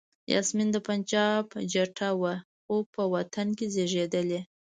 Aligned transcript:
یاسمین 0.33 0.69
د 0.73 0.77
پنجاب 0.87 1.43
جټه 1.73 2.09
وه 2.21 2.35
خو 2.63 2.75
په 2.93 3.01
وطن 3.13 3.47
کې 3.57 3.65
زیږېدلې. 3.73 4.41